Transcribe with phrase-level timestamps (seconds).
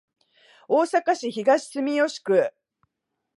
[0.67, 2.55] 大阪市東住吉区